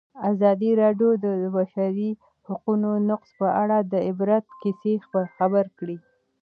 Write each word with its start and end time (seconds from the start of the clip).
ازادي 0.31 0.71
راډیو 0.81 1.09
د 1.23 1.25
د 1.41 1.43
بشري 1.57 2.11
حقونو 2.47 2.91
نقض 3.09 3.29
په 3.39 3.47
اړه 3.61 3.77
د 3.91 3.93
عبرت 4.07 4.45
کیسې 4.61 4.93
خبر 5.37 5.65
کړي. 5.77 5.97